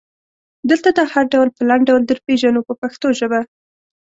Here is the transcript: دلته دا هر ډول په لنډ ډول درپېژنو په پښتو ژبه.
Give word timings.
دلته 0.69 0.89
دا 0.97 1.03
هر 1.13 1.25
ډول 1.33 1.47
په 1.55 1.61
لنډ 1.69 1.83
ډول 1.89 2.01
درپېژنو 2.09 2.61
په 2.67 2.73
پښتو 2.81 3.07
ژبه. 3.19 3.39